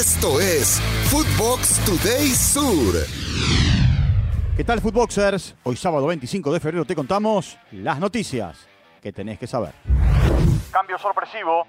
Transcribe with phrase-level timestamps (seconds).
[0.00, 0.80] Esto es
[1.10, 2.94] Footbox Today Sur.
[4.56, 5.56] ¿Qué tal, Footboxers?
[5.62, 8.66] Hoy sábado 25 de febrero te contamos las noticias
[9.02, 9.74] que tenés que saber.
[10.70, 11.66] Cambio sorpresivo.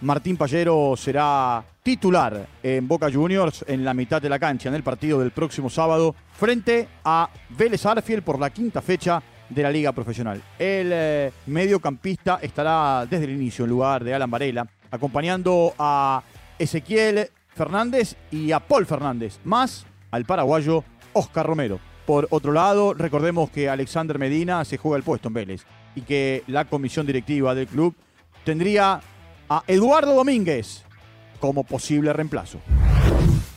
[0.00, 4.82] Martín Pallero será titular en Boca Juniors en la mitad de la cancha en el
[4.82, 9.92] partido del próximo sábado frente a Vélez Arfiel por la quinta fecha de la Liga
[9.92, 10.42] Profesional.
[10.58, 16.22] El eh, mediocampista estará desde el inicio en lugar de Alan Varela, acompañando a
[16.58, 21.80] Ezequiel Fernández y a Paul Fernández, más al paraguayo Oscar Romero.
[22.06, 25.64] Por otro lado, recordemos que Alexander Medina se juega el puesto en Vélez
[25.94, 27.94] y que la comisión directiva del club
[28.44, 29.00] tendría
[29.48, 30.84] a Eduardo Domínguez
[31.40, 32.60] como posible reemplazo.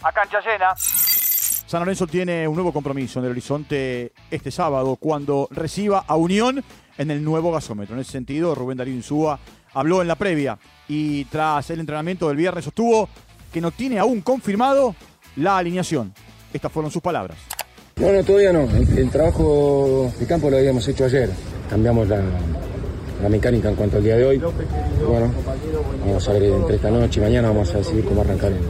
[0.01, 0.73] A cancha llena.
[0.75, 6.63] San Lorenzo tiene un nuevo compromiso en el horizonte este sábado cuando reciba a Unión
[6.97, 7.93] en el nuevo gasómetro.
[7.93, 9.39] En ese sentido, Rubén Darío Insúa
[9.73, 13.09] habló en la previa y tras el entrenamiento del viernes sostuvo
[13.53, 14.95] que no tiene aún confirmado
[15.35, 16.13] la alineación.
[16.53, 17.37] Estas fueron sus palabras.
[17.95, 18.61] No, no, todavía no.
[18.61, 21.29] El, el trabajo de campo lo habíamos hecho ayer.
[21.69, 22.21] Cambiamos la,
[23.21, 24.37] la mecánica en cuanto al día de hoy.
[24.37, 25.31] Bueno,
[26.05, 28.65] vamos a ver entre esta noche y mañana vamos a decidir cómo arrancar el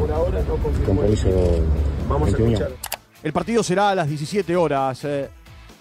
[0.86, 1.30] compromiso
[2.40, 2.64] Unión.
[3.22, 5.30] El partido será a las 17 horas eh,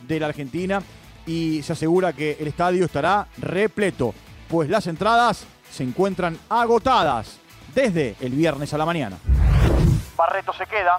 [0.06, 0.82] de la Argentina
[1.26, 4.12] y se asegura que el estadio estará repleto,
[4.48, 7.38] pues las entradas se encuentran agotadas
[7.74, 9.18] desde el viernes a la mañana.
[10.16, 10.98] Barreto se queda.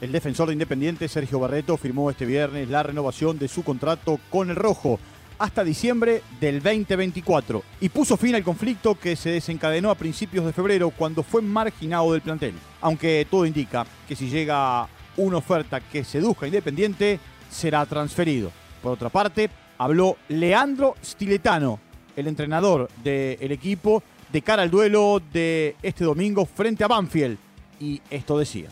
[0.00, 4.50] El defensor de Independiente, Sergio Barreto, firmó este viernes la renovación de su contrato con
[4.50, 4.98] el Rojo
[5.38, 10.52] hasta diciembre del 2024 y puso fin al conflicto que se desencadenó a principios de
[10.52, 12.54] febrero cuando fue marginado del plantel.
[12.80, 17.20] Aunque todo indica que si llega una oferta que seduzca a Independiente,
[17.50, 18.50] será transferido.
[18.82, 21.80] Por otra parte, habló Leandro Stiletano,
[22.16, 27.38] el entrenador del equipo, de cara al duelo de este domingo frente a Banfield.
[27.78, 28.68] Y esto decía.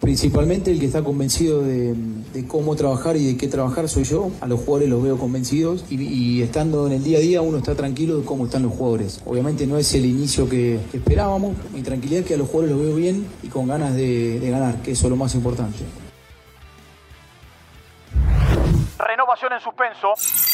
[0.00, 1.94] Principalmente el que está convencido de,
[2.34, 4.32] de cómo trabajar y de qué trabajar soy yo.
[4.40, 7.58] A los jugadores los veo convencidos y, y estando en el día a día uno
[7.58, 9.22] está tranquilo de cómo están los jugadores.
[9.24, 11.56] Obviamente no es el inicio que, que esperábamos.
[11.72, 14.50] Mi tranquilidad es que a los jugadores los veo bien y con ganas de, de
[14.50, 15.84] ganar, que eso es lo más importante.
[18.98, 20.51] Renovación en suspenso.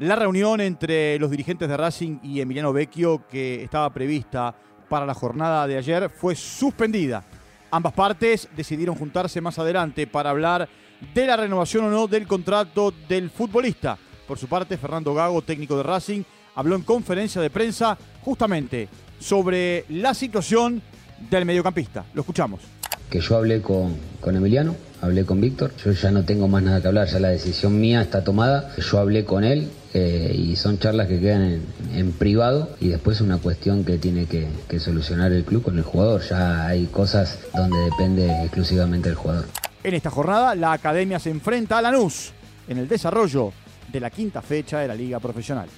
[0.00, 4.52] La reunión entre los dirigentes de Racing y Emiliano Vecchio, que estaba prevista
[4.88, 7.22] para la jornada de ayer, fue suspendida.
[7.70, 10.68] Ambas partes decidieron juntarse más adelante para hablar
[11.14, 13.96] de la renovación o no del contrato del futbolista.
[14.26, 16.22] Por su parte, Fernando Gago, técnico de Racing,
[16.56, 18.88] habló en conferencia de prensa justamente
[19.20, 20.82] sobre la situación
[21.30, 22.04] del mediocampista.
[22.14, 22.62] Lo escuchamos.
[23.10, 26.82] Que yo hablé con, con Emiliano, hablé con Víctor, yo ya no tengo más nada
[26.82, 30.78] que hablar, ya la decisión mía está tomada, yo hablé con él eh, y son
[30.78, 31.62] charlas que quedan
[31.94, 35.78] en, privado y después es una cuestión que tiene que, que solucionar el club con
[35.78, 39.46] el jugador, ya hay cosas donde depende exclusivamente del jugador.
[39.84, 42.32] En esta jornada, la academia se enfrenta a Lanús
[42.66, 43.52] en el desarrollo
[43.92, 45.68] de la quinta fecha de la Liga Profesional.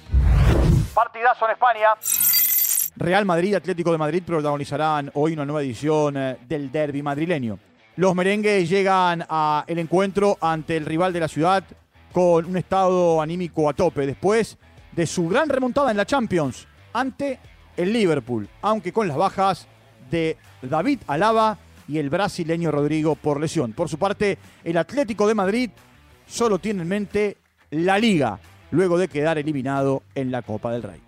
[0.95, 1.89] Partidazo en España.
[2.95, 7.59] Real Madrid Atlético de Madrid protagonizarán hoy una nueva edición eh, del derby madrileño.
[7.97, 11.63] Los merengues llegan al encuentro ante el rival de la ciudad
[12.17, 14.57] con un estado anímico a tope después
[14.91, 17.37] de su gran remontada en la Champions ante
[17.75, 19.67] el Liverpool, aunque con las bajas
[20.09, 23.73] de David Alaba y el brasileño Rodrigo por lesión.
[23.73, 25.69] Por su parte, el Atlético de Madrid
[26.25, 27.37] solo tiene en mente
[27.69, 28.39] la liga,
[28.71, 31.03] luego de quedar eliminado en la Copa del Rey.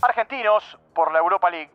[0.00, 1.72] Argentinos por la Europa League.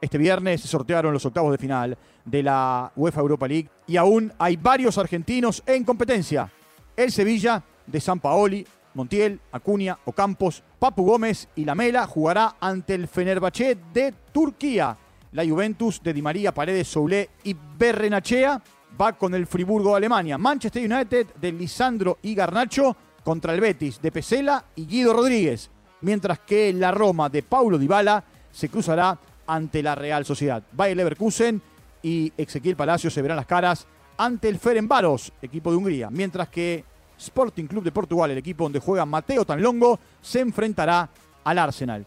[0.00, 4.32] Este viernes se sortearon los octavos de final de la UEFA Europa League y aún
[4.40, 6.50] hay varios argentinos en competencia.
[6.98, 13.06] El Sevilla de San Paoli, Montiel, Acuña, Ocampos, Papu Gómez y Lamela jugará ante el
[13.06, 14.98] Fenerbahce de Turquía.
[15.30, 18.60] La Juventus de Di María, Paredes, Soulé y Berrenachea
[19.00, 20.38] va con el Friburgo de Alemania.
[20.38, 25.70] Manchester United de Lisandro y Garnacho contra el Betis de Pesela y Guido Rodríguez.
[26.00, 29.16] Mientras que la Roma de Paulo Dybala se cruzará
[29.46, 30.64] ante la Real Sociedad.
[30.72, 31.62] Bayer Leverkusen
[32.02, 33.86] y Ezequiel Palacio se verán las caras
[34.18, 36.10] ante el Ferenbaros, equipo de Hungría.
[36.10, 36.84] Mientras que
[37.16, 41.08] Sporting Club de Portugal, el equipo donde juega Mateo Tanlongo, se enfrentará
[41.44, 42.04] al Arsenal.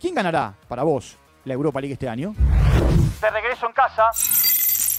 [0.00, 2.34] ¿Quién ganará para vos la Europa League este año?
[3.20, 4.02] De regreso en casa.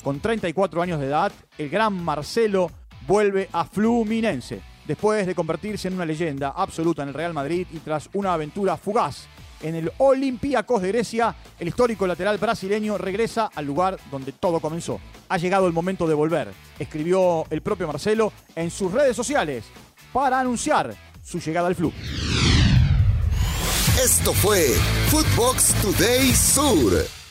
[0.03, 2.71] Con 34 años de edad, el gran Marcelo
[3.05, 4.61] vuelve a Fluminense.
[4.85, 8.75] Después de convertirse en una leyenda absoluta en el Real Madrid y tras una aventura
[8.75, 9.27] fugaz
[9.63, 14.99] en el Olympiacos de Grecia, el histórico lateral brasileño regresa al lugar donde todo comenzó.
[15.29, 19.63] Ha llegado el momento de volver, escribió el propio Marcelo en sus redes sociales
[20.11, 20.93] para anunciar
[21.23, 21.93] su llegada al club.
[24.03, 24.75] Esto fue
[25.09, 27.22] Footbox Today Sur.